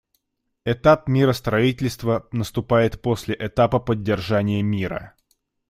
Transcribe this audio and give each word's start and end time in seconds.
Этап 0.65 1.07
миростроительства 1.07 2.27
наступает 2.31 3.03
после 3.03 3.35
этапа 3.39 3.77
поддержания 3.77 4.63
мира. 4.63 5.13